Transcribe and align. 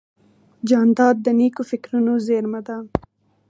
جانداد 0.69 1.15
د 1.25 1.27
نیکو 1.39 1.63
فکرونو 1.71 2.13
زېرمه 2.27 2.61
ده. 2.67 2.77